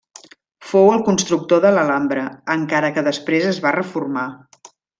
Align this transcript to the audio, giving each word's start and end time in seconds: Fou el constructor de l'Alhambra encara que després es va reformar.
Fou 0.69 0.87
el 0.93 1.03
constructor 1.09 1.61
de 1.65 1.73
l'Alhambra 1.75 2.23
encara 2.55 2.91
que 2.97 3.05
després 3.11 3.47
es 3.53 3.61
va 3.67 3.77
reformar. 3.79 4.25